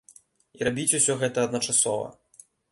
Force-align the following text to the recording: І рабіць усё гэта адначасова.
І 0.59 0.65
рабіць 0.69 0.95
усё 0.99 1.17
гэта 1.21 1.45
адначасова. 1.51 2.11